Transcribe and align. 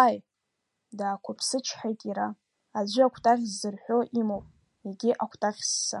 Ааи, 0.00 0.16
даақәыԥсычҳаит 0.98 2.00
иара, 2.08 2.28
аӡәы 2.78 3.02
акәтаӷь 3.06 3.44
ззырҳәо 3.50 3.98
имоуп, 4.20 4.46
егьи 4.88 5.18
акәтаӷьсса. 5.24 5.98